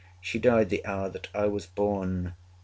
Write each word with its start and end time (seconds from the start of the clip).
She 0.19 0.39
died 0.39 0.69
the 0.69 0.83
hour 0.83 1.09
that 1.09 1.27
I 1.31 1.45
was 1.45 1.67
born. 1.67 2.33